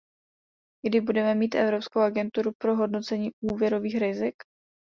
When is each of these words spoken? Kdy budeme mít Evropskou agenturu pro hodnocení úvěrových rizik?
Kdy 0.85 1.01
budeme 1.01 1.35
mít 1.35 1.55
Evropskou 1.55 1.99
agenturu 1.99 2.51
pro 2.59 2.75
hodnocení 2.75 3.29
úvěrových 3.41 3.97
rizik? 3.97 4.35